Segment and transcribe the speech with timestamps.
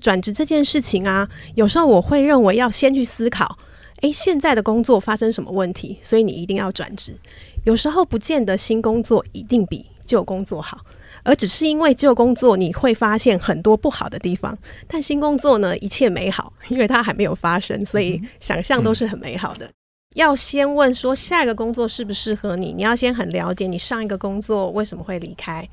[0.00, 3.58] 转职这件事情啊，有时候我会认为要先去思考，
[4.00, 7.14] 诶，现在的工作发生什么问题，所以你一定要转职。
[7.64, 10.78] 有时候不见得新工作一定比旧工作好，
[11.22, 14.56] 而只是因为旧工作你会发现很多不好的地方，
[14.88, 19.70] 但新工作呢一切美好，因为它还没有发生，所以想象都是很美好的。
[20.16, 25.68] 要先问说下一个工作适不适合你，你要先很了解你上一个工作为什么会离开，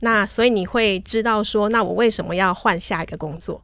[0.00, 3.60] 那所以你会知道说，那我为什么要换下一个工作。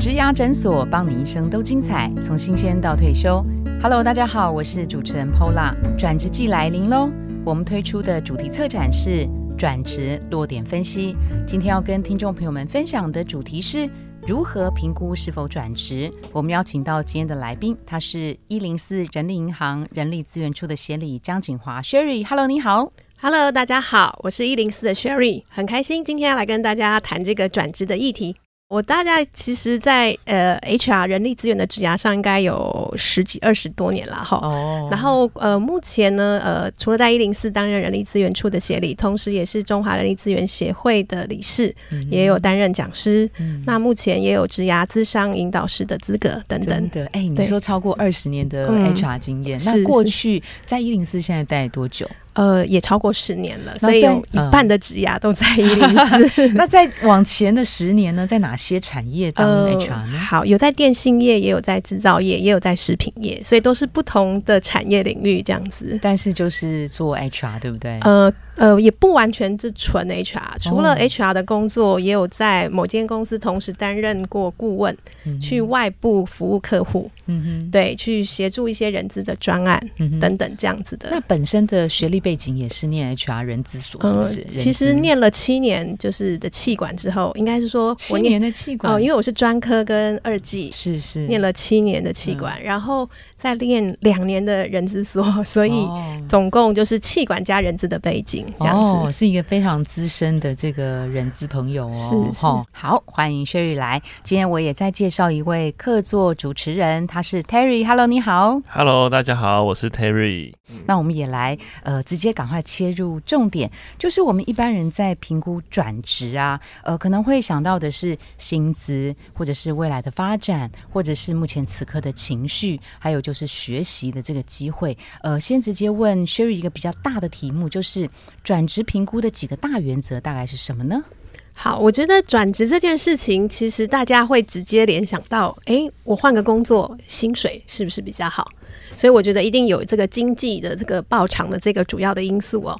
[0.00, 3.44] 植牙诊所，帮你一生都精彩，从新鲜到退休。
[3.82, 5.74] Hello，大家好，我是主持人 Pola。
[5.98, 7.10] 转职季来临喽，
[7.44, 9.28] 我们推出的主题策展是
[9.58, 11.14] 转职落点分析。
[11.46, 13.86] 今天要跟听众朋友们分享的主题是
[14.26, 16.10] 如何评估是否转职。
[16.32, 22.26] 我们邀请到今天的来宾，他是一零四人力银行人力资源处的协理江景华 Sherry。
[22.26, 22.90] Hello，你好。
[23.20, 28.34] Hello，大家好，我是一零四的 Sherry，很开心今天要来跟大家谈这个转职的议题。
[28.70, 34.38] 我大概其实，在呃 HR 人力资源的职涯上，应该有十几二十多年了哈。
[34.44, 34.86] 哦。
[34.88, 41.74] 然后呃，目前呢，呃，除了在一零四担任人力资源处的协理，同时也是中华人力资源协会的理事，
[42.12, 43.28] 也有担任讲师。
[43.40, 43.60] 嗯。
[43.66, 46.90] 那目前也有职涯资商引导师的资格等等。
[46.90, 52.08] 的，哎，你说超过二十年的 HR 经验，那过去在一零四现在待多久？
[52.32, 56.48] 呃，也超过十年了，所以有一半的职涯都在一零四。
[56.54, 60.18] 那在往前的十年呢，在哪些产业当 HR 呢？
[60.18, 65.98] 好，有在电信业，也有在制造业，也有在食品业，所以都是不同的产业领域这样子。
[66.00, 67.98] 但是就是做 HR，对不对？
[68.02, 68.32] 呃。
[68.56, 74.94] 呃，也不完全是纯 HR，除了 HR 的工作，也有在某间公司同时担任过顾问，
[75.40, 79.80] 去外部服务客户，嗯哼，对，去协助一些人资的专案
[80.20, 81.08] 等等这样子的。
[81.10, 84.44] 那本身的学历背景也是念 HR 人资所，是不是？
[84.48, 93.08] 其实念了七年就是的气管之后，应该是说七年的气管哦，因为我是专科跟二技，是是念了七年的气管，然后。
[93.40, 95.88] 在练两年的人资所， 所以
[96.28, 101.92] 总共就是气管加人资的背景，这样子是一个非常资深的这个人资朋友哦。
[101.94, 104.02] 是是，好，欢迎 Sherry 来。
[104.22, 107.86] 今天我也在介绍一位客座主持人，他是 Terry。
[107.86, 108.60] Hello，你好。
[108.68, 110.52] Hello，大家好，我是 Terry。
[110.84, 123.29] 那我们也来呃，直接赶快切入重点，就是我们一般人在评估转职啊，呃，可能会想到的是薪资，或者是未来的发展，或者是目前此刻的情绪，还有就。
[123.30, 128.10] 就是学习的这个机会，呃，先直接问 Sherry 一个比较大的题目，就是
[128.42, 131.04] 转职评估的几个大原则大概是什么呢？
[131.52, 138.50] 好，我觉得转职这件事情，其实大家会直接联想到，哎，我换个工作，薪水是不是比较好？
[138.96, 142.76] 所以我觉得一定有这个经济的这个报偿的这个主要的因素哦。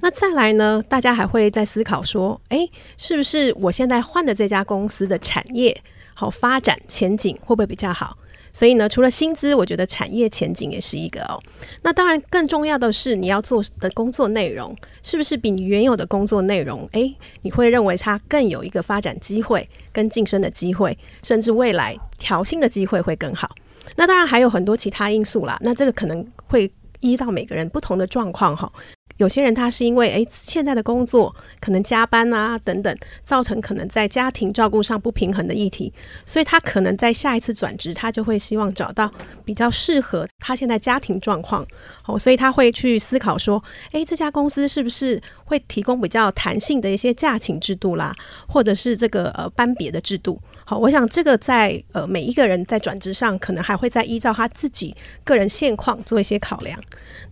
[0.00, 5.78] 那再来呢，大家还会在思考说，哎，是不是我现在换的这家公司的产业
[6.14, 8.16] 好发展前景会不会比较好？
[8.52, 11.40] 所以呢，除了薪资，我觉得产业前景也是一个哦。
[11.82, 23.54] 那当然，更重要的是你要做的工作内容，是不是比你原有的工作内容，诶，你会认为它更有一个发展机会、跟晋升的机会，甚至未来调薪的机会会更好。
[23.96, 25.58] 那当然还有很多其他因素啦。
[25.60, 28.70] 那这个可能会依照每个人不同的状况哈。
[29.20, 35.92] 有些人他是因为诶现在的工作可能加班啊等等，造成可能在家庭照顾上不平衡的议题，
[36.24, 39.12] 所以他可能在下一次转职，他就会希望找到
[39.44, 41.66] 比较适合他现在家庭状况
[42.06, 48.16] 哦，所以他会去思考说，诶，这家公司是不是会提供比较弹性的一些假请制度啦，
[48.48, 50.40] 或者是这个呃班别的制度。
[50.70, 54.94] 好，我想这个在呃每一个人在转职上，可能还会再依照他自己
[55.24, 56.80] 个人现况做一些考量。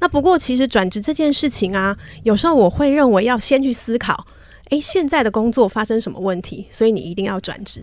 [0.00, 4.26] 那不过其实转职这件事情啊，有时候我会认为要先去思考，
[4.71, 7.81] 诶，现在的工作发生什么问题，所以你一定要转职。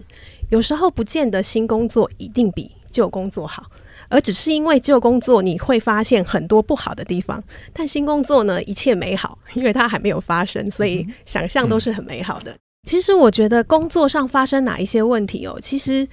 [0.49, 3.63] 有时候不见得新工作一定比旧工作好，
[4.09, 7.41] 而只是因为旧工作你会发现很多不好的地方，
[7.71, 12.53] 但新工作呢一切美好，因为它还没有发生，所以想象都是很美好的。
[12.85, 16.07] 其实我觉得工作上发生哪一些问题哦，其实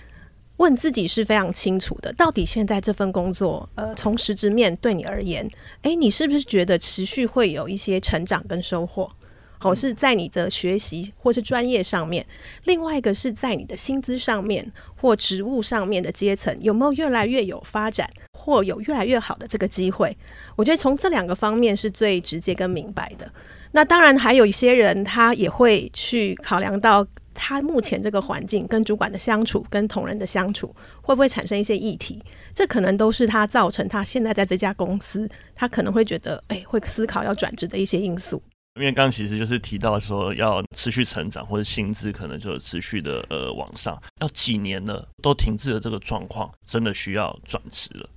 [0.57, 2.13] 问自己是非常清楚的。
[2.15, 5.49] 到底现在这份工作，呃，从实质面对你而言，
[5.83, 9.11] 诶，你是不是觉得持续会有一些成长跟收获？
[9.59, 12.25] 好，是在你的学习或是专业上面；
[12.65, 20.17] 另外一个是在你的薪资上面或职务上面的阶层，有没有越来越有发展或有越来越好的这个机会？
[20.57, 23.31] 我觉得从这两个方面是最直接跟明白的。
[23.75, 30.69] 那当然，还有一些人，他也会去考量到他目前这个环境跟主管的相处、跟同仁的相处，
[31.01, 32.23] 会不会产生一些议题？
[32.55, 38.43] 这可能都是他造成他现在在这家公司，他可能会觉得，哎，会思考要转职的一些因素。
[38.79, 48.09] 因为刚刚其实就是提到说要持续成长，或者薪资可能就持续的呃往上，要几年了都停滞的这个状况，真的需要转职了。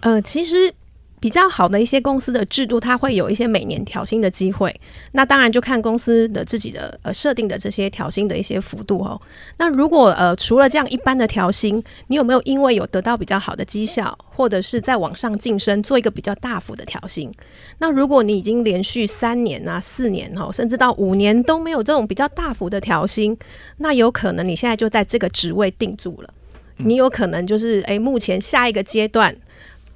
[0.00, 0.74] 呃，其实。
[1.22, 4.74] 比较好的一些公司的制度，它会有一些每年调薪的机会。
[5.12, 9.20] 那当然就看公司的自己的呃设定的这些调薪的一些幅度哦。
[9.56, 17.32] 那如果呃除了这样一般的调薪，你有没有因为有得到比较好的绩效，或者是在往上晋升，做一个比较大幅的调薪？
[17.78, 23.38] 那如果你已经连续三年啊、四年哦，甚至到五年都没有这种比较大幅的调薪，
[23.76, 26.34] 那有可能你现在就在这个职位定住了。
[26.78, 29.32] 你有可能就是诶，目前下一个阶段。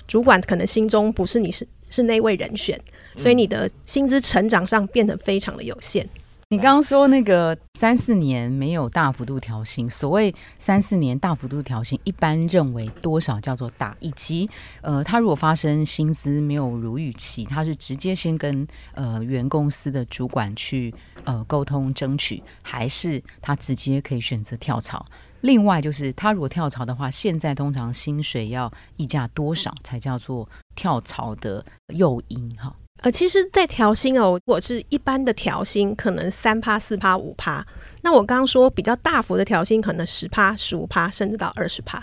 [0.06, 2.80] 主管可能心中不是你是是那位人选，
[3.16, 6.08] 所以你的薪资成长上变得非常的有限。
[6.50, 13.96] 你刚刚说那个三四年没有大幅度调薪，所谓三四年大幅度调薪，一般认为多少叫做大？
[13.98, 14.48] 以及
[14.80, 18.64] 呃，他如果发生薪资没有如预期，他是直接先跟
[18.94, 20.94] 呃原公司的主管去
[21.24, 25.04] 呃沟通争取，还是他直接可以选择跳槽？
[25.42, 32.50] 另外就是，他如果跳槽的话，现在通常薪水要溢价多少才叫做跳槽的诱因？
[32.56, 37.64] 哈，呃，其实，在调薪哦，如果是一般的调薪，可能三趴、四趴、五趴。
[38.02, 42.02] 那我刚刚说比较大幅的调薪，可能十趴、十五趴，甚至到二十趴。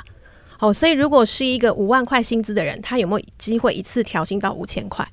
[0.59, 5.05] 哦，所以如果是一个五万块薪资的人，他有没有机会一次调薪到五千块？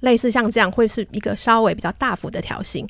[0.00, 2.86] 类似像这样会是一个稍微比较大幅的调薪。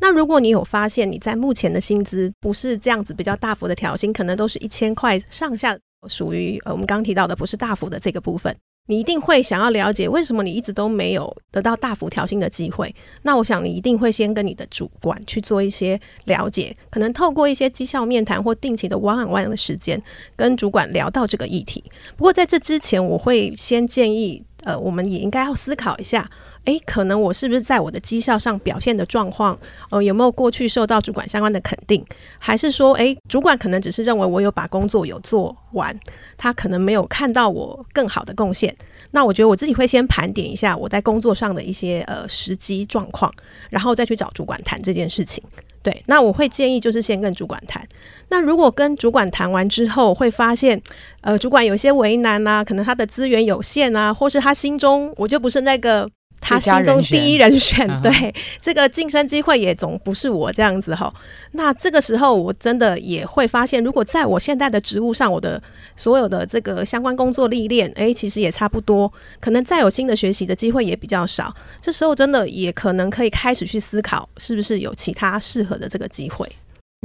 [0.00, 5.76] 那如果你有发现你在目前的薪资不是这样子比较大幅的调薪，可能都是一千块上下，
[6.08, 8.54] 属于呃我们刚刚提到的不是大幅的这个部分，
[8.88, 12.92] 你一定会想要了解为什么你一直都没有得到大幅调薪的机会。
[13.22, 20.00] 那我想你一定会先跟你的主管去做一些了解，可能透过一些绩效面谈或定期的 one on one 的时间
[20.34, 21.84] 跟主管聊到这个议题。
[22.16, 26.28] 不过在这之前，我会先建议呃我们也应该要思考一下。
[26.64, 29.58] 诶，可能我是不是在我的绩效上表现的状况，
[29.90, 32.04] 呃，有没有过去受到主管相关的肯定？
[32.38, 35.98] 还是说，诶，主管可能只是认为我有把工作有做完，
[36.36, 38.74] 他可能没有看到我更好的贡献？
[39.10, 43.32] 那我觉得我自己会先盘点一下我在工作上的一些呃时机状况，
[43.68, 45.42] 然后再去找主管谈这件事情。
[45.82, 47.84] 对，那我会建议就是先跟主管谈。
[48.28, 50.80] 那如果跟主管谈完之后，会发现，
[51.22, 56.08] 呃，主管有些为难啊，可能他的资源有限啊，或是他心中我就不是那个。
[56.42, 61.12] 他心中第一人选，对这个晋升机会也总不是我这样子哈。
[61.52, 65.62] 那这个时候，我真的也会发现，如果在我现在的职务上，我的
[65.94, 69.10] 所有的这个相关工作历练，诶，其实也差不多，
[69.40, 71.54] 可能再有新的学习的机会也比较少。
[71.80, 76.50] 这时候，真的也可能可以开始去思考，是不是有其他适合的这个机会。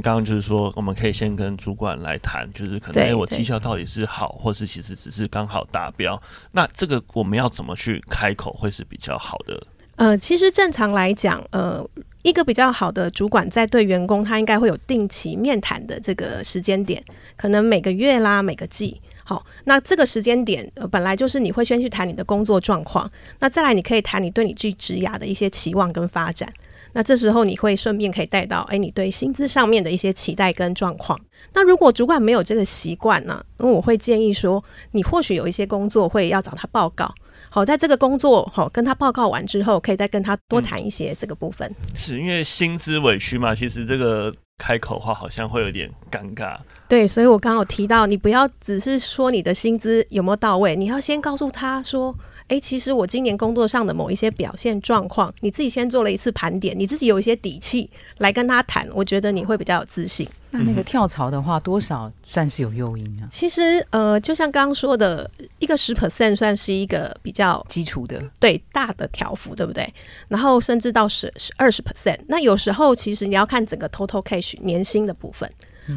[0.00, 6.20] 刚刚就是说，我们可以先跟主管来谈，就是可能哎，我绩效到底是好，或是其实只是刚好达标。
[6.52, 9.60] 那这个我们要怎么去开口会是比较好的？
[9.96, 11.84] 呃，其实正常来讲，呃，
[12.22, 17.02] 一个比较好的主管在对员工，他应该会有定期面谈的这个时间点，
[17.36, 19.00] 可能每个月啦，每个季。
[19.24, 23.10] 好，那这个时间点，呃，本来就是你会先去谈你的工作状况，
[23.40, 26.48] 那再来你可以谈你对你自己职涯的一些期望跟发展。
[26.92, 31.18] 那这时候你会顺便可以带到，哎，你对薪资上面的一些期待跟状况。
[31.52, 34.62] 那如果主管没有这个习惯呢，那我会建议说，
[34.92, 37.12] 你或许有一些工作会要找他报告。
[37.50, 41.70] 好，在这个工作好跟他报告完之后，可以再跟他多谈一些这个部分。
[41.94, 43.54] 是因为薪资委屈嘛？
[43.54, 46.56] 其实这个开口话好像会有点尴尬。
[46.88, 52.14] 对，所以我刚刚有提到，你不要只是说你的薪资有没有到位，你要先告诉他说。
[52.48, 57.88] 哎，其实我今年工作上的某一些表现状况，你自己先做了一次盘点，你自己有一些底气
[58.18, 60.26] 来跟他谈，我觉得你会比较有自信。
[60.50, 63.28] 那那个跳槽的话，多少算是有诱因啊？
[63.30, 69.92] 其实，呃，就像刚刚说的，一个十 percent 算是一个比较基础的，对大的条幅，对不对？
[70.28, 75.46] 然后甚至到十十二十 percent，那有时候其实你要看整个 total cash 年薪的部分。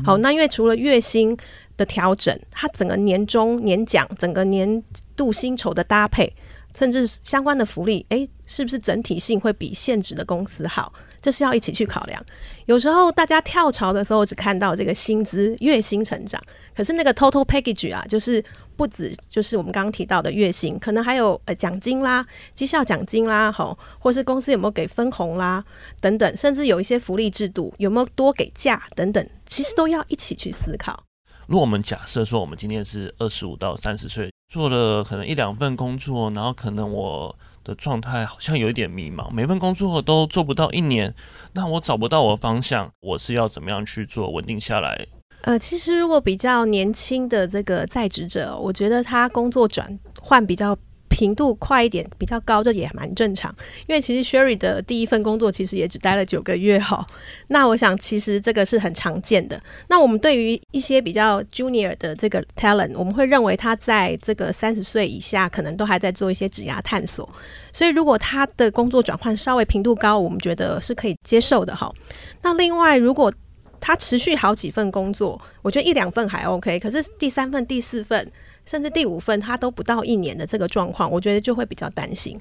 [0.05, 1.37] 好，那因为除了月薪。
[1.81, 4.83] 的调整，它整个年终年奖、整个年
[5.15, 6.31] 度薪酬的搭配，
[6.75, 10.93] 甚至相关的福利，诶，是不是整体性会比现职的公司好？
[11.19, 12.23] 这是要一起去考量。
[12.65, 16.41] 有时候大家跳槽的时候只看到这个薪资月薪成长，
[16.75, 18.43] 可是那个 total package 啊，就是
[18.75, 25.63] 不止就是我们刚刚提到的月薪，可能还有呃奖金啦、绩效奖金啦，吼，或是公司有没有给分红啦
[25.99, 31.03] 等等，甚至有一些福利制度有没有多给假等等，其实都要一起去思考。
[31.51, 41.13] 如果我们假设说，我们今天是二十五到三十岁，做了可能一两份工作，然后可能我的状态好像有一点迷茫，每份工作都做不到一年，
[41.51, 45.05] 那我找不到我的方向，我是要怎么样去做稳定下来？
[45.41, 50.73] 呃，其实如果比较年轻的这个在职者，我觉得他工作转换比较
[51.11, 53.53] 频度快一点比较高，这也蛮正常。
[53.85, 57.05] 因为其实 Sherry 的第一份工作其实也只待了九个月哈。
[57.49, 59.61] 那我想其实这个是很常见的。
[59.89, 67.29] 那我们对于一些比较 Junior 的这个 Talent，我们会认为他在这个三十岁以下可能都还在做一些职涯探索。
[67.73, 71.93] 所以如果他的工作转换稍微频度高，我们觉得是可以接受的哈。
[72.41, 73.31] 那另外如果
[73.79, 78.31] 他持续好几份工作，我觉得一两份还 OK，可是第三份、第四份。
[78.71, 82.39] 甚至第五份他都不到一年的这个状况，我觉得就会比较担心。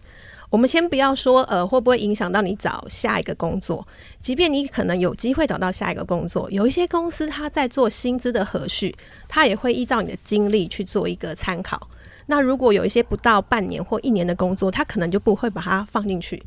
[0.49, 3.85] 我们先不要说呃会不会影响到你找下一个工作，
[4.21, 8.95] 即便你可能有机会找到下一个工作，有一些公司他在做薪资的核序，
[9.27, 11.89] 他也会依照你的经历去做一个参考。
[12.27, 16.41] 那如果有一些不到半年或一年的工作，他可能就不会把它放进去。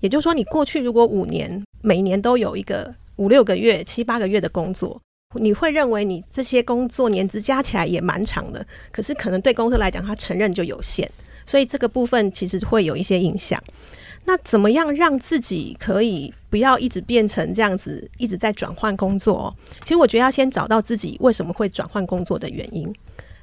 [0.00, 5.00] 也就是说，你过去如果五年每年都有一个五六个月、七八个月的工作。
[5.38, 11.08] 你会认为你这些工作年资加起来也蛮长的，可是可能对公司来讲，他承认就有限，
[11.46, 13.62] 所以这个部分其实会有一些影响。
[14.24, 19.54] 那怎么样让自己可以不要一直变成这样子，一直在转换工作？
[19.82, 22.92] 其实我觉得要先找到自己为什么会转换工作的原因，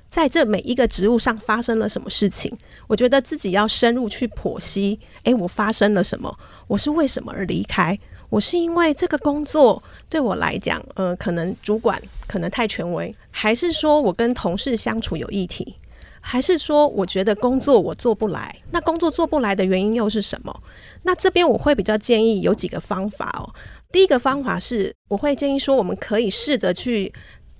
[0.09, 2.51] 在这每一个职务上发生了什么事情，
[2.87, 4.99] 我觉得自己要深入去剖析。
[5.23, 6.37] 诶，我发生了什么？
[6.67, 7.97] 我是为什么而离开？
[8.29, 15.75] 我是因为这个工作对我来讲，呃，可能主管可能太权威，还是说我跟同事相处有议题，
[16.19, 18.53] 还是说我觉得工作我做不来？
[18.71, 20.61] 那工作做不来的原因又是什么？
[21.03, 23.47] 那这边我会比较建议有几个方法哦。
[23.93, 27.11] 第一个方法是，我会建议说，我们可以试着去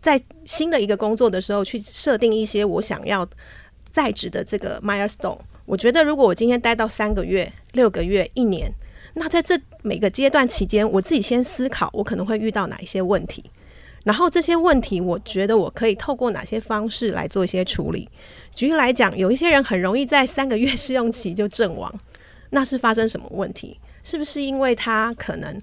[0.01, 3.25] 在新的一个工作的时候，去设定一些我想要
[3.89, 5.39] 在职的这个 milestone。
[5.65, 8.69] 我觉得如果我今天待到三个月、六个月、一年。
[9.19, 13.43] 那在这每个阶段期间，我自己先思考，我可能会遇到哪一些问题，
[14.03, 18.07] 然后这些问题，我觉得我可以透过哪些方式来做一些处理。
[18.53, 21.91] 举例来讲，有一些人很容易在三个月试用期就阵亡，
[22.51, 23.79] 那是发生什么问题？
[24.03, 25.59] 是不是因为他可能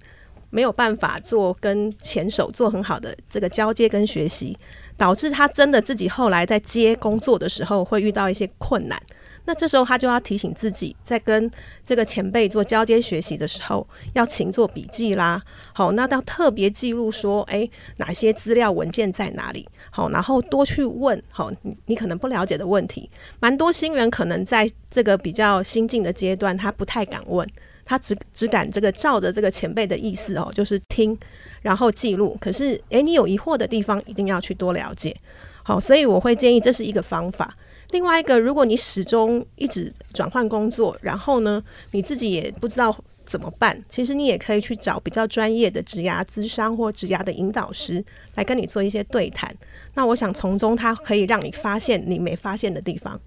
[0.51, 4.59] 没有办法做跟前手做很好的这个交接跟学习，
[4.97, 9.01] 导致他真的自己后来在接工作的时候会遇到一些困难？
[9.47, 11.51] 那这时候他就要提醒自己，在跟
[11.85, 15.43] 这个前辈做交接学习的时候，要勤做笔记啦。
[15.73, 19.69] 好，那要特别记录说，诶，哪些资料文件在哪里？
[19.91, 21.23] 好，然后多去问。
[21.29, 23.09] 好，你你可能不了解的问题，
[23.41, 27.47] 蛮多新人可能在这个比较新进的阶段，他不太敢问，
[27.85, 31.17] 他只只敢这个照着这个前辈的意思哦，就是听，
[31.61, 32.37] 然后记录。
[32.41, 35.15] 可是，诶，你有疑惑的地方，一定要去多了解。
[35.63, 37.55] 好，所以我会建议这是一个方法。
[37.95, 42.93] 另外一个，如果你始终一直转换工作，然后呢，你自己也不知道
[43.25, 49.49] 怎么办，其实你也可以去找比较专业的职涯咨商或职涯的引导师来跟你做一些对谈。
[49.95, 53.19] 那我想从中他可以让你发现你没发现的地方。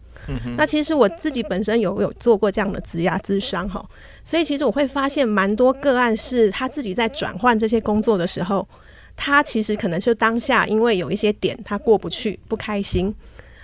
[0.58, 3.84] 那其实我自己本身有有做过这样的职涯咨商哈，
[4.26, 8.68] 所以其实我会发现蛮多个案是他自己在转换这些工作的时候，
[9.16, 13.16] 他其实可能就当下因为有一些点他过不去，不开心。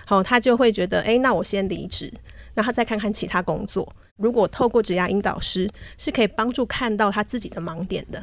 [0.06, 2.12] 好，他就会觉得，哎，那我先离职，
[2.54, 3.90] 那他再看看其他工作。
[4.16, 5.68] 如果透过职涯引导师，
[5.98, 8.22] 是可以帮助看到他自己的盲点的。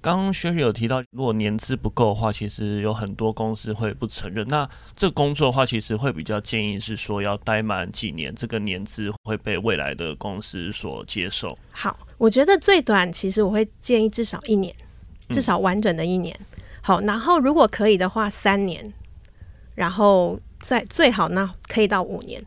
[0.00, 4.46] 刚刚薛雪有提到，如果年资不够的话，其实有很多公司会不承认。
[4.46, 11.58] 那这个工作的话，其实会比较建议是说要待满几年，这个年资会被未来的公司所接受。
[11.70, 14.72] 好，我觉得最短其实我会建议至少一年，
[15.30, 16.38] 至少完整的一年。
[16.82, 18.92] 好，然后如果可以的话，三年，
[19.74, 20.38] 然后。
[20.64, 22.42] 在最好呢，可以到五年。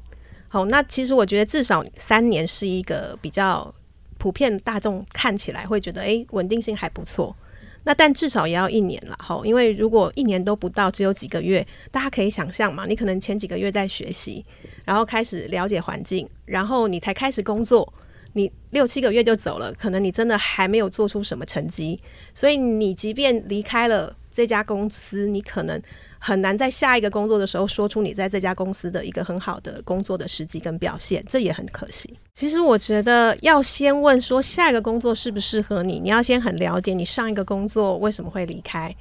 [0.50, 3.72] 好，那其实我觉得至少三年是一个比较
[4.18, 7.36] 普遍大众看起来会觉得，诶，稳定性还不错。
[7.84, 14.44] 那但至少也要一年了，哈，因为如果一年都不到，只有几个月，大家可以想象嘛，你可能前几个月在学习，
[14.84, 17.94] 然后开始了解环境，然后你才开始工作，
[18.34, 22.00] 你六七个月就走了，可能你真的还没有做出什么成绩，
[22.34, 25.80] 所以你即便离开了这家公司，你可能。
[26.20, 32.14] 很难在下一个工作的时候说出你在这家公司的一个很好的工作的时机跟表现，这也很可惜。
[32.34, 38.96] 其实我觉得要先问说下一个工作适不适合你，你要先很了解你上一个工作为什么会离开，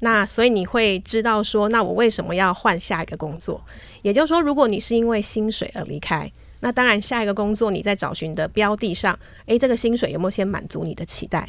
[0.00, 3.62] 那所以你会知道说，那我为什么要换下一个工作？
[4.02, 11.48] 也就是说，如果你是因为薪水而离开，那当然下一个工作你在找寻的标的上，诶，这个薪水有没有先满足你的期待？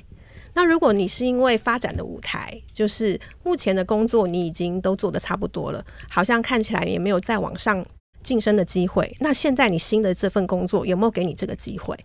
[0.53, 7.85] 那如果你是因为发展的舞台，就是目前的工作你已经都做的差不多了，好像看起来也没有再往上
[8.21, 9.15] 晋升的机会。
[9.19, 11.97] 那现在你新的这份工作有没有给你这个机会？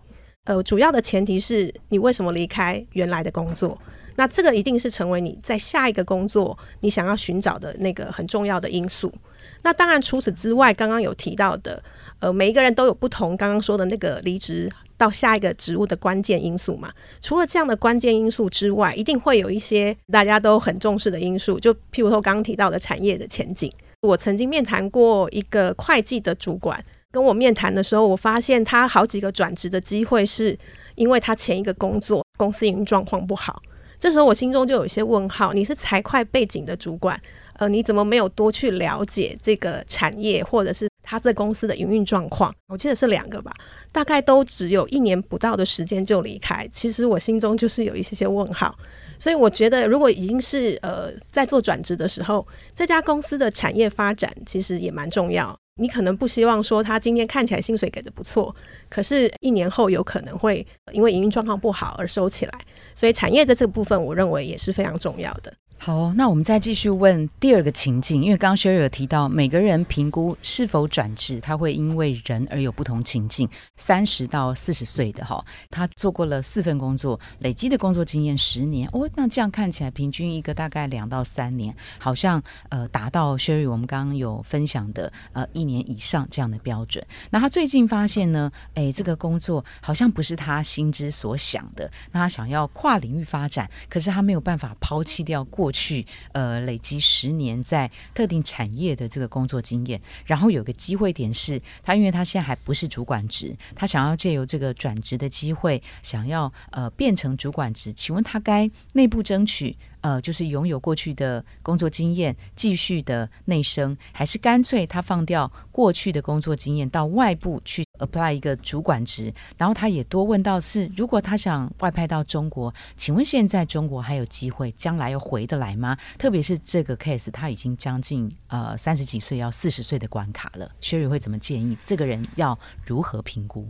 [0.45, 3.77] 呃，主要的前提是你为什么离开原来的工作？
[4.15, 9.13] 那这个一定是成为你在下一个工作你想要寻找的那个很重要的因素。
[9.61, 11.81] 那当然，除此之外，刚刚有提到的，
[12.19, 13.37] 呃，每一个人都有不同。
[13.37, 16.91] 刚刚说的那个离职到下一个职务的关键因素嘛，
[17.21, 21.57] 除了这样的关键因素之外，一定会有一些大家都很重视的因素。
[21.57, 30.57] 就譬如说刚刚提到的产业的前景，我曾经面谈过一个会计的主管，跟我面谈的时候，我发现他好几个转职的机会，是
[30.95, 33.61] 因为他前一个工作公司营运状况不好。
[33.97, 37.17] 这时候我心中就有一些问号：你是财会背景的主管？
[37.53, 42.53] 呃，你怎么没有多去了解这个产业，或者是他这公司的营运状况？
[42.67, 43.51] 我记得是两个吧，
[43.91, 46.67] 大概都只有一年不到的时间就离开。
[46.67, 48.77] 其实我心中就是有一些些问号，
[49.17, 55.57] 所以我觉得如果已经是呃在做转职的时候，这家公司的产业发展其实也蛮重要。
[55.81, 58.55] 你可能不希望说他今天看起来薪水给的不错，
[58.87, 62.53] 可是一年后有可能会因为营运状况不好而收起来。
[62.93, 65.51] 所以产业在这个部分，我认为也是非常重要的。
[65.81, 73.47] 好，那我们再继续问第二个情境，因为刚刚 Sherry 有提到，每个人评估是否转职，他会因为人而有不同情境。
[73.77, 87.01] 三十到四十岁的哈，他做过了四份工作，累积的工作经验十年哦，那这样看起来平均一个大概两到三年，好像呃达到修宇我们刚刚有分享的呃一年以上这样的标准。
[87.29, 95.68] 那他最近发现呢，哎，这个工作好像不是他心之所想的，那他想要跨领域发展，可是他没有办法抛弃掉过。
[95.71, 109.75] 去呃累积十年在特定产业的这个工作经验，然后有个机会点是，他因为他现在还不是主管职，他想要借由这个转职的机会，想要呃变成主管职，请问他该内部争取？
[110.01, 119.33] 呃，就是拥有过去的工作经验，继续的内升，还是干脆他放掉过去的工作经验，到外部去 apply 一个主管职？
[119.57, 125.97] 然后他也多问到是，如果他想外派到中国，请问现在中国还有机会，将来又回得来吗？
[126.17, 130.69] 特别是这个 case，他已经将近呃三十几岁，要四十岁的关卡了。
[130.81, 133.67] Sherry 会怎么建议这个人要如何评估？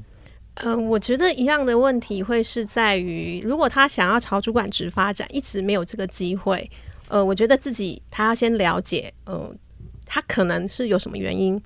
[0.55, 6.69] 嗯，我觉得一样的问题会是在于，如果他想要朝主管职发展，一直没有这个机会，
[7.07, 9.57] 呃，我觉得自己他要先了解，嗯，
[10.05, 11.61] 他可能是有什么原因，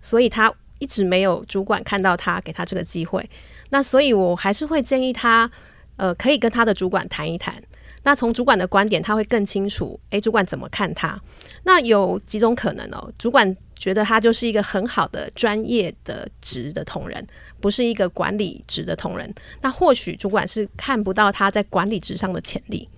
[0.00, 3.28] 所以他一直没有主管看到他给他这个机会。
[3.70, 5.50] 那所以我还是会建议他，
[5.96, 7.62] 呃，可以跟他的主管谈一谈。
[8.04, 11.20] 那从主管的观点，他会更清楚，诶，主管怎么看他？
[11.64, 17.26] 那有几种可能哦，主管觉得他就是一个很好的专业的职的同仁。
[17.60, 22.88] 不是一个管理职的同仁，那或许主管是看不到他在管理职上的潜力，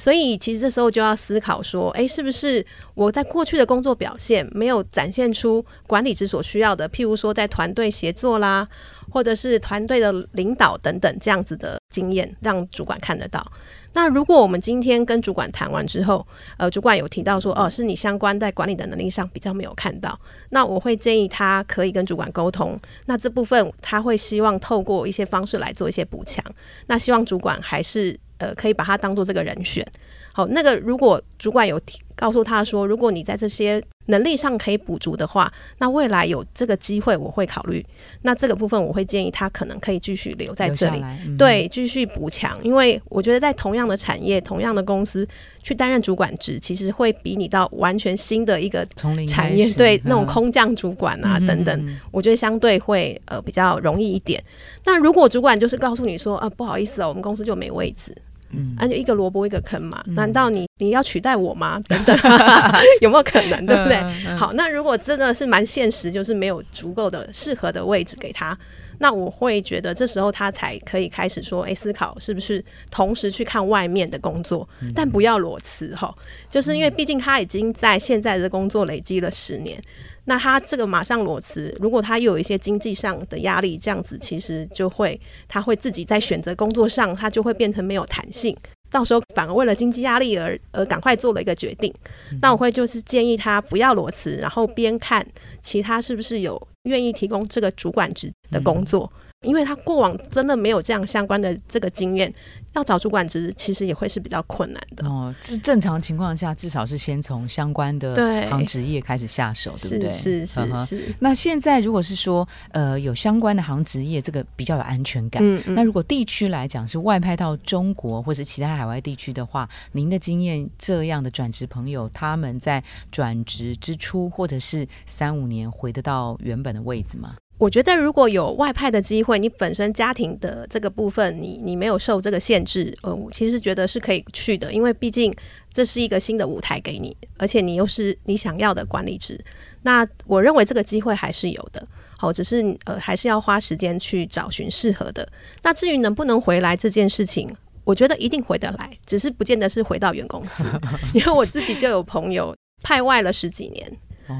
[0.00, 8.66] 所以其实这时候就要思考说，诶，是不是我在过去的工作表现没有展现出管理职所需要的，譬如说在团队协作啦，
[9.10, 13.46] 或者是团队的领导等等这样子的经验，让主管看得到。
[13.92, 22.74] 那如果我们今天跟主管谈完之后，呃，主管有提到说，哦，是你相关在管理的能力上比较没有看到，那我会建议他可以跟主管沟通。
[23.04, 26.42] 那这部分他会希望透过一些方式来做一些补强。
[26.86, 29.86] 那希望主管还是呃可以把他当做这个人选。
[30.32, 31.80] 好，那个如果主管有
[32.14, 37.84] 告诉他说，如果你在这些能力上可以补足的话，那未来有这个机会我会考虑。
[38.22, 41.02] 那这个部分我会建议他可能可以继续留在这里，
[41.36, 42.56] 对，继续补强。
[42.62, 45.26] 因为我觉得在同样的产业、同样的公司
[45.64, 48.86] 去担任主管职，其实会比你到完全新的一个
[49.26, 54.42] 产业，对那种空降主管啊等等，我觉得相对会呃比较容易一点。
[54.84, 58.14] 那如果主管就是告诉你说啊，不好意思哦，我们公司就没位置。
[58.52, 60.02] 嗯，那就一个萝卜一个坑嘛。
[60.08, 61.80] 难道你你要取代我吗？
[61.88, 62.16] 等等，
[63.00, 63.64] 有没有可能？
[63.66, 63.96] 对不对？
[64.36, 68.56] 好，那如果真的是蛮现实，就是没有足够的适合的位置给他，
[68.98, 76.14] 那我会觉得这时候他才可以开始说，哎，思考是不是同时去看外面的工作，但不要裸辞哈。
[76.48, 79.82] 就是因为毕竟他已经在现在的工作累积了十年。
[80.30, 88.56] 那他这个马上裸辞，如果他又有一些经济上的压力，这样子其实就会，他会自己在选择工作上，他就会变成没有弹性，
[88.92, 91.92] 到时候反而为了经济压力而而赶快做了一个决定。
[92.40, 95.26] 那我会就是建议他不要裸辞，然后边看
[95.62, 99.12] 其他是不是有愿意提供这个主管职的工作。
[99.46, 102.30] 因为他过往真的没有这样相关的这个经验，
[102.74, 105.34] 要找主管职其实也会是比较困难的哦。
[105.40, 108.14] 这正常情况下，至少是先从相关的
[108.50, 110.10] 行职业开始下手，对不对？
[110.10, 111.14] 是是是。
[111.20, 115.42] 那现在如果是说，呃，有相关的行职业，这个比较有安全感。
[115.42, 115.74] 嗯嗯。
[115.74, 127.36] 那如果地区来讲是外派到中国或者其他海外地区的话，您的经验，这样的转职朋友，他们在转职之初或者是三五年回得到原本的位置吗？
[127.60, 135.30] 我觉得如果有外派的机会，你本身家庭的这个部分，你你没有受这个限制，呃，我其实觉得是可以去的，因为毕竟
[135.70, 139.38] 这是一个新的舞台给你，而且你又是你想要的管理职，
[139.82, 145.30] 那我认为这个机会还是有的，好，只是呃还是要花时间去找寻适合的。
[145.62, 150.64] 那至于能不能回来这件事情，我觉得一定回得来，只是不见得是回到原公司，
[151.12, 153.92] 因为我自己就有朋友派外了十几年。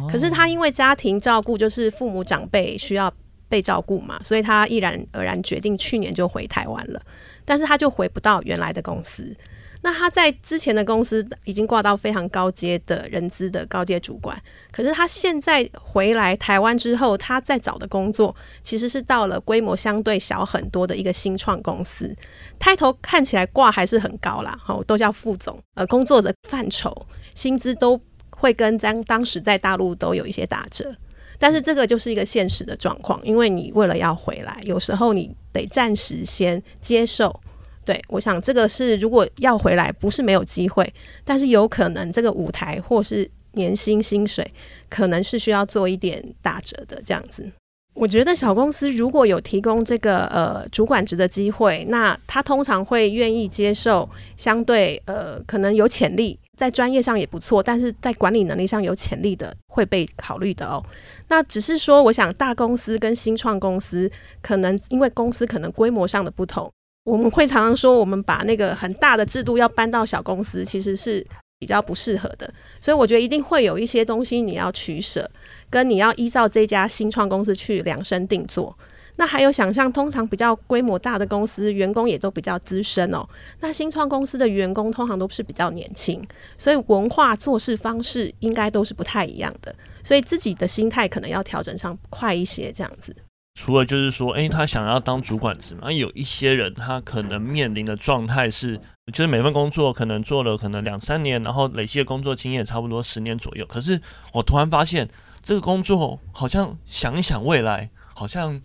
[0.09, 3.13] 可是他因为家庭照顾，就是父母长辈需要
[3.49, 7.01] 被照顾嘛，所以他毅然而然决定去年就回台湾了。
[7.45, 9.37] 但是他就回不到原来的公司。
[9.83, 14.39] 那他在之前的公司已经挂到非常高阶的人资的高阶主管，
[14.71, 22.15] 可是他现在回来台湾之后，他在找的工作其实是到了规模相对小很多的一个新创公司，
[22.59, 26.95] 抬头看起来挂还是很高啦，好都叫副总，呃，工作的范畴、
[27.35, 27.99] 薪资都。
[28.41, 30.97] 会跟当当时在大陆都有一些打折，
[31.39, 37.39] 但是这个就是一个现实的状况，因为你为了要回来，有时候你得暂时先接受。
[37.85, 40.91] 对我想这个是如果要回来，不是没有机会，
[41.23, 44.49] 但是有可能这个舞台或是年薪薪水
[44.89, 47.51] 可能是需要做一点打折的这样子。
[47.93, 56.39] 我觉得小公司如果有提供这个呃主管职的机会，那他通常会愿意接受相对呃可能有潜力。
[56.61, 60.85] 在专业上也不错，但是在管理能力上有潜力的会被考虑的哦。
[61.29, 64.11] 那只是说，我想大公司跟新创公司
[64.43, 66.71] 可能因为公司可能规模上的不同，
[67.05, 71.27] 我们会常常说，我们把那个很大的制度要搬到小公司，其实是
[71.59, 72.53] 比较不适合的。
[72.79, 75.31] 所以我觉得一定会有一些东西你要取舍，
[75.71, 78.77] 跟你要依照这家新创公司去量身定做。
[79.21, 83.23] 那还有想象，通常比较规模大的公司，员工也都比较资深哦。
[83.61, 89.75] 那新创公司的员工通常都是比较年轻，所以文化做事方式应该都是不太一样的。
[90.03, 93.15] 所以自己的心态可能要调整上快一些，这样子。
[93.61, 98.81] 除了就是说，诶，他想要当主管职嘛，有一些人他可能面临的状态是，
[99.13, 103.67] 就是每份工作可能做了可能两三年，然后累积的工作经验差不多十年左右。
[103.67, 104.01] 可是
[104.33, 105.07] 我突然发现，
[105.43, 108.59] 这个工作好像想一想未来，好像。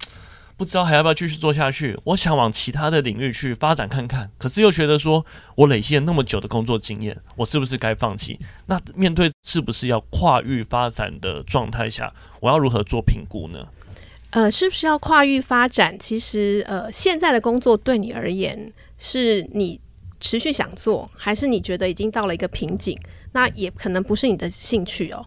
[0.58, 1.98] 不知道还要不要继续做下去？
[2.06, 8.40] 我想往其他的领域去发展看看，可是又觉得说，我累积了那么久的工作经验，我是不是该放弃？
[8.68, 13.68] 那面对是不是要跨域发展的状态下，我要如何做评估呢？
[14.30, 15.98] 呃，是不是要跨域发展？
[16.00, 19.80] 其实，呃，现在的工作对你而言，是你
[20.20, 22.98] 持续想做，还是你觉得已经到了一个瓶颈？
[23.34, 25.26] 那也可能不是你的兴趣哦。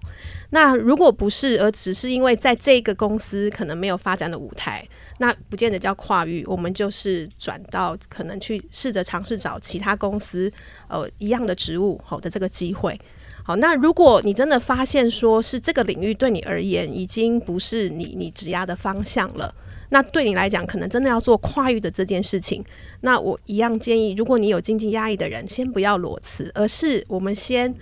[0.50, 4.86] 那如果不是，而只是因为在这个公司可能没有发展的舞台。
[5.18, 10.50] 那不见得叫跨域，我们就是转到可能去试着尝试找其他公司，
[10.88, 12.98] 呃，一样的职务好的这个机会。
[13.42, 19.52] 好，那如果你真的发现说是这个领域对你而言已经不是你你职压的方向了，
[19.88, 22.64] 那对你来讲可能真的要做跨域的这件事情，
[23.00, 27.74] 那我一样建议，如果你有经济压力的人，先不要裸辞，而是我们先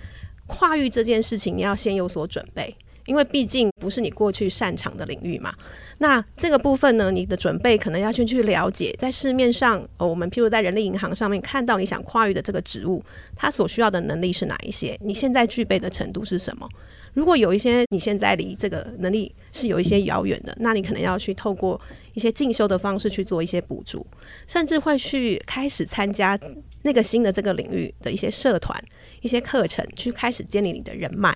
[0.47, 2.75] 跨域这件事情，你要先有所准备。
[3.05, 5.53] 因为毕竟不是你过去擅长的领域嘛，
[5.99, 13.01] 那这个部分呢，你的准备可能要先去了解，在市面上，我们譬如在人力银行上面看到你想跨域的这个职务，
[13.33, 14.99] 它所需要的能力是哪一些？
[15.01, 16.67] 你现在具备的程度是什么？
[17.13, 21.79] 如果有一些你现在离这个能力是有一些遥远的，那你可能要去透过
[22.13, 24.05] 一些进修的方式去做一些补助，
[24.45, 26.37] 甚至会去开始参加
[26.81, 28.77] 那个新的这个领域的一些社团、
[29.21, 31.35] 一些课程，去开始建立你的人脉。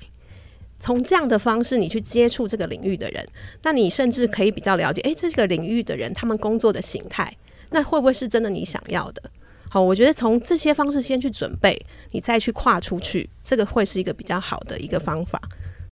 [0.79, 3.23] 从这样的方式，你去接触这个领域的人，
[3.61, 7.37] 那你甚至可以比较了解，诶，这个领域的人他们工作的形态，
[7.69, 9.21] 那会不会是真的你想要的？
[9.69, 11.79] 好，我觉得从这些方式先去准备，
[12.11, 15.39] 你再去跨出去，这个会是一个比较好的一个方法。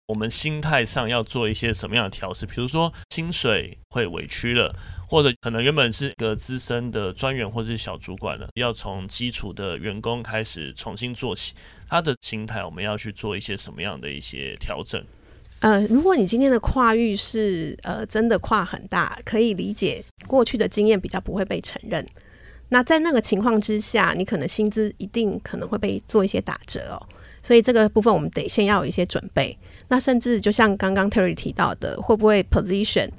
[0.08, 2.46] 我们心态上要做一些什么样的调试？
[2.46, 4.74] 比如说薪水会委屈了，
[5.06, 11.54] 或者可能原本是一个资深的专员或者是小主管了，要从基础的员工开始重新做起，
[11.89, 15.04] 他的心态我们要去做一些什么样的一些调整？
[15.60, 22.08] 呃，如果你今天的跨域是呃真的跨很大，可以理解过去的经验比较不会被承认，
[22.70, 27.08] 那在那个情况之下，你可能薪资一定可能会被做一些打折哦。
[27.43, 29.58] 所以这个部分我们得先要有一些准备。
[29.89, 33.10] 那甚至就像刚刚 Terry 提到的，会不会 position？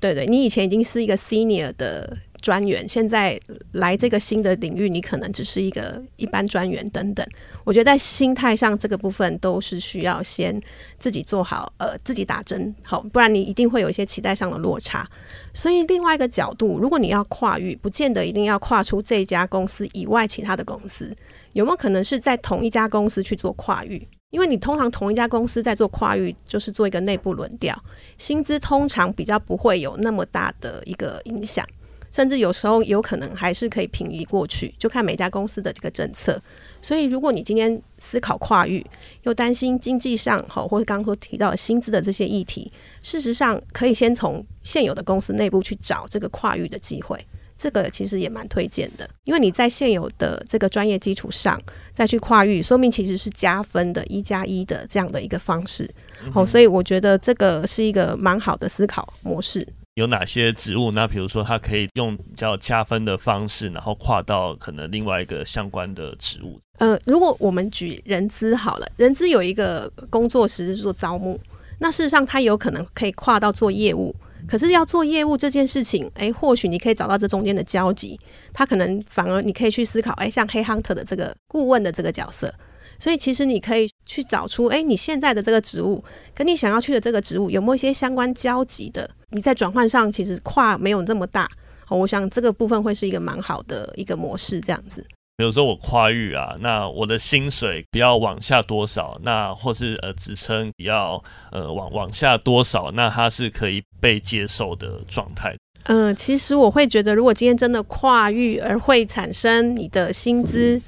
[0.00, 3.40] 对对，你以前已经是一个 senior 的专员，现在
[3.72, 7.26] 来这个新的领域，你可能只是一个一般专员等等。
[7.64, 10.60] 我觉得在心态上这个部分都是需要先
[10.98, 15.08] 自己做好，呃，自己打针好，不然你一定会有一些期待上的落差。
[15.54, 21.16] 所以另外一个角度，如果你要跨域，不见得一定要跨出这家公司以外其他的公司。
[21.54, 24.06] 有没有可能是在同一家公司去做跨域？
[24.34, 27.80] 因为你通常同一家公司在做跨域，就是做一个内部轮调，
[28.18, 31.64] 薪资通常比较不会有那么大的一个影响，
[32.10, 36.42] 甚至有时候有可能还是可以平移过去，就看每家公司的这个政策。
[36.82, 38.84] 所以，如果你今天思考跨域，
[39.22, 47.24] 又担心经济上好，或者刚刚说提到薪资的这些议题，事实上可以先从现有的公司内部去找这个跨域的机会。
[47.56, 51.60] 这个其实也蛮推荐的，因为你在现有的这个专业基础上
[51.92, 55.88] 再去跨域，说明其实是加分的，一加一的这样的一个方式。
[56.34, 59.66] 哦，所以我觉得这个是一个蛮好的思考模式。
[59.94, 60.90] 有哪些职务？
[60.90, 66.58] 那比如说，它可以用较加分的方式，然后跨到可能另外一个相关的职务。
[66.78, 71.38] 呃，如果我们举人资好了，人资有一个工作是做招募，
[71.78, 74.12] 那事实上它有可能可以跨到做业务。
[74.46, 78.18] 可是要做业务这件事情，诶，或许你可以找到这中间的交集，
[78.52, 82.52] 他可能反而你可以去思考，诶，像黑 hunter 的这个顾问的这个角色，
[82.98, 86.02] 所以其实你可以去找出，诶，你现在的这个职务
[86.34, 89.08] 跟你想要去的这个职务有没有一些相关交集的？
[89.30, 91.48] 你在转换上其实跨没有这么大，
[91.88, 95.04] 我想这个部分会是一个蛮好的一个模式，这样子。
[95.36, 105.56] 比如说我跨域啊，那我的薪水不要往下多少，那或是呃职称不要呃往往下多少，那它是可以被接受的状态。
[105.86, 110.80] 嗯，其实我会觉得，如果今天真的跨域而会产生你的薪资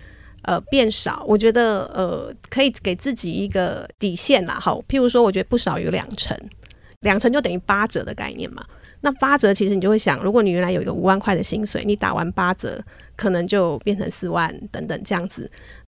[0.42, 4.54] 呃变少，我觉得呃可以给自己一个底线啦。
[4.54, 6.38] 好，譬如说，我觉得不少于两成，
[7.00, 8.64] 两成就等于八折的概念嘛。
[9.06, 12.82] 那八折其实你就会想，如果你原来有一个五万块的薪水，你打完八折，
[13.14, 15.48] 可能就变成四万等等这样子。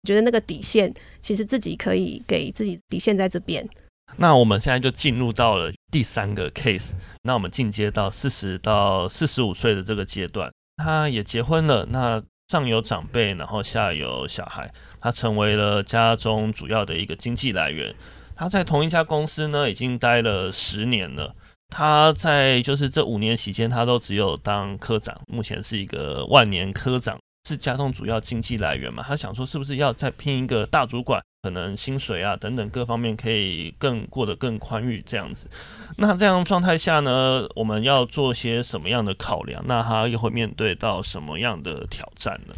[0.07, 3.67] 觉得那个底线其实自己可以给自己底线在这边。
[4.15, 6.91] 那我们现在就进入到了第三个 case，
[7.23, 14.71] 那我们进阶到四十到四十五岁的这个阶段，他也结婚了，那上有长辈，然后下有小孩，
[15.01, 17.93] 他成为了家中主要的一个经济来源。
[18.37, 21.35] 他在同一家公司呢，已经待了十年了。
[21.71, 29.01] 他在就是这五年期间，他都只有当科长，目前是一个万年科长，是家中主要经济来源嘛。
[29.01, 35.47] 他想说，是不是要再拼一个大主管，可能薪水啊等等各方面可以更过得更宽裕这样子。
[35.95, 39.63] 那这样状态下呢，我们要做些什么样的考量？
[39.65, 42.53] 那他又会面对到什么样的挑战呢？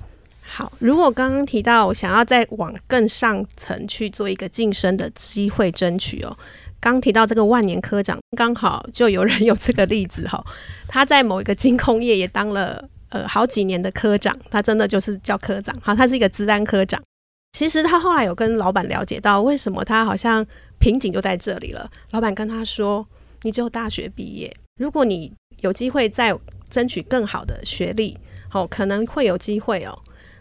[0.46, 6.38] 好，如果刚刚提到想要再往更上层去做一个晋升的机会争取哦。
[6.84, 10.44] 刚提到这个万年科长，刚好就有人有这个例子哈，
[10.86, 17.02] 他在某一个金控业也当了呃好几年的科长，他真的就是叫科长哈，他是一个资安科长。
[17.54, 20.46] 其实他后来有跟老板了解到，为什么他好像
[20.78, 21.90] 瓶颈就在这里了。
[22.12, 23.08] 老板跟他说
[23.44, 26.38] ：“你只有大学毕业，如果你有机会再
[26.70, 28.18] 争取更好的学历，
[28.52, 29.98] 哦，可能会有机会哦。”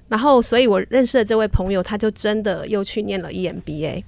[0.08, 4.02] 然后，所以我认识的这位朋友，他就真的又去念了 EMBA。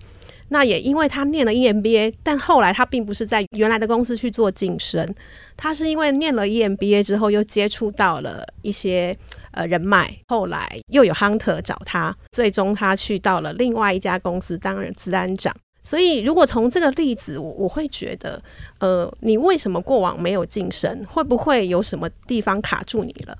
[0.48, 5.14] 那也因为他念了 EMBA，但后来他并不是在原来的公司去做晋升，
[5.56, 9.16] 他是因为念了 EMBA 之后，又接触到了一些
[9.52, 15.54] 呃人脉，后来又有 Hunter 找他，最终他去到了另外一家公司当了资安长。
[15.82, 18.40] 所以如果从这个例子，我我会觉得，
[18.78, 21.04] 呃，你为什么过往没有晋升？
[21.06, 23.36] 会不会有什么地方卡住你了？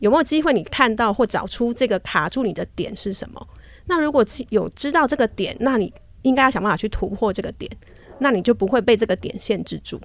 [0.00, 3.46] 有没有机会你看到或找出这个卡住你的点是什么？
[3.86, 5.92] 那如果有知道这个点，那你。
[6.26, 7.70] 应该要想办法去突破这个点，
[8.18, 10.00] 那你就不会被这个点限制住。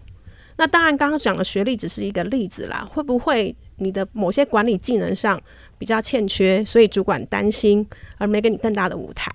[0.58, 2.88] 那当然，刚刚讲的学历只是一个例子啦。
[2.94, 5.42] 会不会你的某些管理技能上
[5.80, 7.86] 比较欠缺，所以主管担心
[8.18, 9.32] 而没给你更大的舞台？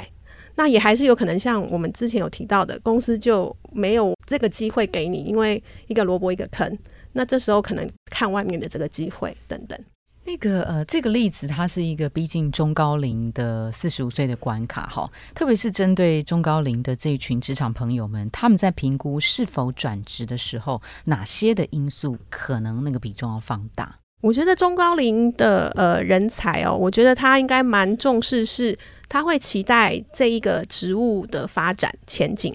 [0.55, 6.79] 那也还是有可能像我们之前有提到的，公司就没有这个机会给你，因为一个萝卜一个坑。
[7.13, 9.77] 那这时候可能看外面的这个机会等等。
[10.27, 24.01] 那个呃，这个例子它是一个逼近中高龄的四十五岁的关卡哈，特别是针对中高龄的这一群职场朋友们，他们在评估是否转职的时候，哪些的因素可能那个比重要放大？
[24.21, 28.77] 我觉得中高龄的呃人才哦，我觉得他应该蛮重视，是
[29.09, 32.53] 他会期待这一个职务的发展前景，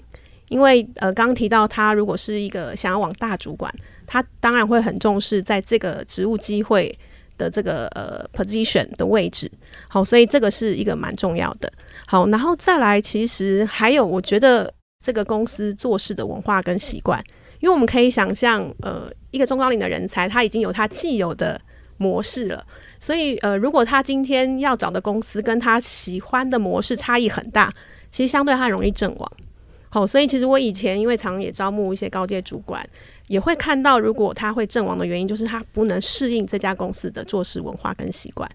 [0.50, 3.74] 因为呃刚刚提到他如果是一个想要往大主管，
[4.06, 6.94] 他当然会很重视在这个职务机会。
[7.42, 9.50] 的这个呃 position 的位置，
[9.88, 11.70] 好，所以这个是一个蛮重要的。
[12.06, 14.72] 好，然后再来，其实还有，我觉得
[15.04, 17.22] 这个公司做事的文化跟习惯，
[17.58, 21.60] 因为我们可以想象，呃，一个中高龄的人才，他已经有他既有的
[21.96, 22.64] 模式了，
[23.00, 27.74] 所以呃，如果他今天要找的公司跟他喜欢的模式差异很大，
[28.10, 29.32] 其实相对他容易阵亡。
[29.88, 32.82] 好，所以其实我以前因为常也招募一些高阶主管。
[33.28, 38.48] 也会看到，如果他会阵亡的原因，就是他不能适应这家公司的做事文化跟习惯，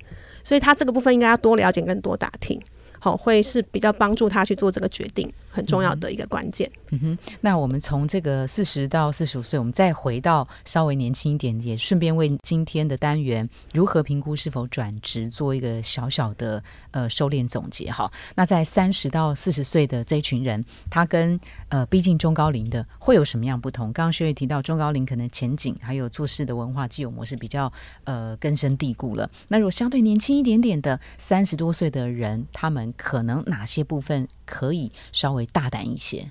[0.44, 2.62] 所以他这个部分应该要多了解、跟多打听，
[3.00, 5.32] 好，会是比较帮助他去做这个决定。
[5.58, 6.70] 很重要的一个关键。
[6.92, 18.10] 嗯哼，那我们从这个四十到四十五岁，我们再回到稍微年轻一点，也顺便为今天的单元如何评估是否转职做一个小小的呃收敛总结哈。
[18.36, 21.40] 那在三十到四十岁的这一群人，他跟
[21.70, 23.92] 呃逼近中高龄的会有什么样不同？
[23.92, 29.28] 刚刚薛岳提到中高龄可能前景还有做事的文化既有模式比较呃根深蒂固了。
[29.48, 36.30] 那如果相对年轻一点点的三十多岁的人，他们可能哪些部分可以稍微大胆一些？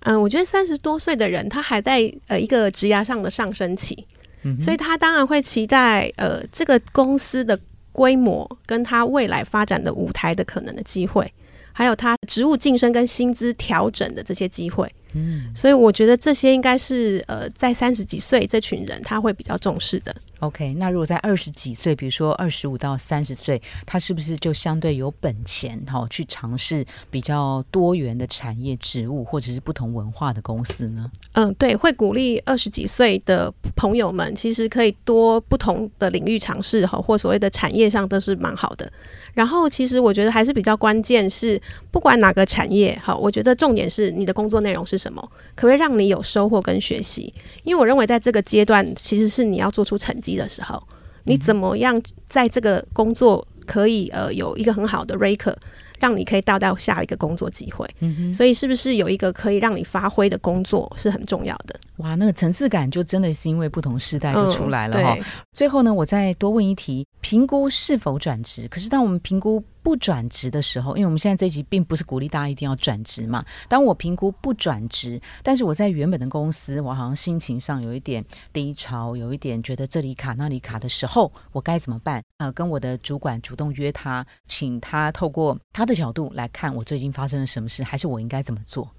[0.00, 4.06] 嗯，我觉得三十多岁的人，他还在呃一个职涯上的上升期，
[4.42, 7.58] 嗯所以他当然会期待呃这个公司的
[7.90, 11.32] 规模跟他未来发展的舞台的可能的机会，
[11.72, 14.88] 还有他职务晋升跟薪资调整的这些机会。
[15.14, 20.14] 嗯，所以我觉得这些应该是呃在三十几岁这群人他会比较重视的。
[20.40, 31.10] OK，那如果在二十几岁，比如说二十五到三十岁，他是不是就相对有本钱哈，去尝试比较多元的产业职务或者是不同文化的公司呢？
[31.32, 38.90] 嗯，对，会鼓励二十几岁的朋友们，其实可以多不同的领域尝试哈，或所谓的产业上都是蛮好的。
[39.32, 45.20] 然后，其实我觉得还是比较关键是，不管哪个产业哈，我觉得重点是你的工作内容是什么，
[45.54, 47.32] 可不可以让你有收获跟学习？
[47.64, 50.82] 因为我认为在这个阶段，其实是你要做出成的时候，
[51.24, 55.54] 你怎么样在这个工作可以呃有一个很好的 raker，
[56.00, 57.86] 让你可以到到下一个工作机会。
[58.00, 61.78] 嗯所以是不是有一个可以让你发挥的工作是很重要的？
[61.98, 65.16] 哇，那个层次感就真的是因为不同时代就出来了哈。
[65.52, 68.66] 最后呢，我再多问一题：评估是否转职？
[68.68, 73.44] 可是当我们评估不转职的时候，因为我们现在这集并不是鼓励大家一定要转职嘛。
[73.68, 82.20] 当我评估不转职，但是我在原本的公司，我好像心情上有一点低潮，有一点觉得这里卡那里卡的时候，我该怎么办？
[82.38, 88.90] 呃，跟我的主管主动约他，请他透过他的角度来看我最近发生了什么事，还是我应该怎么做？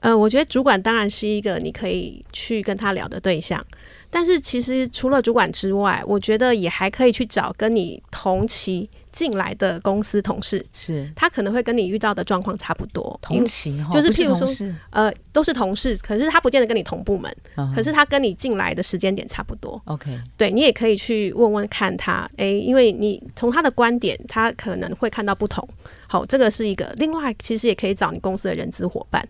[0.00, 3.64] 呃，我觉得主管当然是一个你可以去跟他聊的对象，
[4.10, 14.48] 但是其实除了主管之外，我觉得也还可以去找跟你同期进来的公司同事，是他可能会跟你遇到的状况差不多，同期就是譬如说，
[14.90, 17.30] 呃，都是同事，可是他不见得跟你同部门，
[17.74, 19.80] 可是他跟你进来的时间点差不多。
[19.84, 25.66] OK，对你也可以去问问看他，哎，因为你从他的观点，他可能会看到不同。
[26.08, 26.92] 好，这个是一个。
[26.96, 29.26] 另外，其实也可以找你公司的人资伙伴，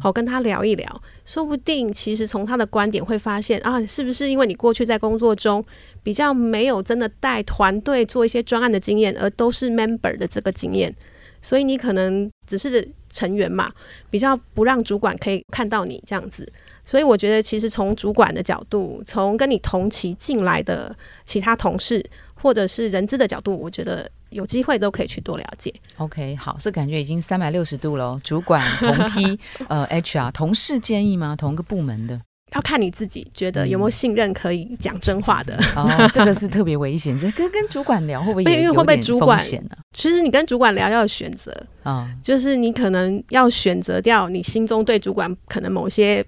[0.00, 5.64] 好跟他聊一聊，说不定其实从他的观点会发现啊，是不是因为你过去在工作中
[6.02, 10.94] 比较没有真的带团队做一些专案的经验，而都是 member 的这个经验，
[11.42, 13.70] 所以你可能只是成员嘛，
[14.10, 16.50] 比较不让主管可以看到你这样子。
[16.84, 22.02] 所以我觉得，其实从主管的角度，从跟你同期进来的其他同事，
[22.34, 24.10] 或者是人资的角度，我觉得。
[24.30, 25.72] 有机会都可以去多了解。
[25.96, 28.20] OK，好，这感觉已经三百六十度了。
[28.22, 29.38] 主管 同梯，
[29.68, 31.34] 呃，HR 同事建议吗？
[31.36, 32.20] 同个部门的，
[32.52, 35.58] 要看你自己觉得有没有信任可以讲真话的。
[35.74, 39.76] 哦， 这个是特别危险，就跟跟主管聊会不会因为会被主管险呢？
[39.92, 46.24] 其实你跟主管聊要选择啊，就是你可能要选择掉你心中对主管可能某些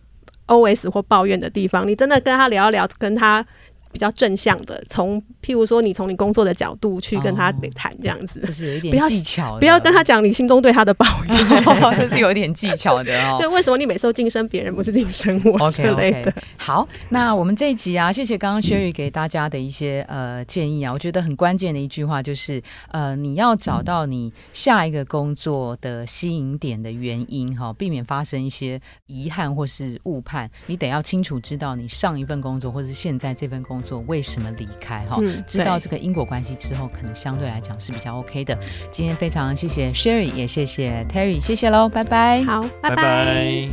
[0.46, 3.46] OS 或抱怨的地方，你真的跟他聊一聊，跟他。
[3.92, 13.36] 比较正向的，从譬如说，你从你工作的角度去跟他谈这样子，就是有一点技巧，不要跟他讲你心中对他的抱怨，这是有一点技巧的哦。
[13.36, 16.32] 对，为什么你每次都晋升别人，不是晋升我之类的？
[16.56, 33.79] 好，那我们这一集啊，谢谢刚刚 Sherry 给大家的一些呃建议啊，我觉得很关键的一句话就是，呃，你要找到你下一个工作的吸引点的原因哈，避免发生一些遗憾或是误判，你得要清楚知道你上一份工作或是现在这份工。
[33.79, 35.20] 作为什么离开哈？
[35.46, 38.58] 知道这个因果关系之后，可能相对来讲是比较 OK 的。
[38.90, 42.42] 今天非常谢谢 Sherry，也谢谢 Terry，谢谢喽，拜拜。
[42.42, 43.68] 好，拜拜。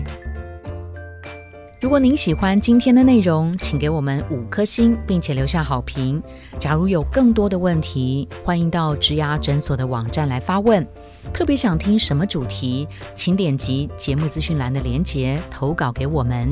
[1.79, 6.21] 如果您喜欢今天的内容，请给我们五颗星，并且留下好评。
[6.57, 10.85] 假如有更多的问题，欢迎到植牙诊所的网站来发问。
[11.31, 16.51] 特别想听什么主题，请点击节目资讯栏的连结投稿给我们。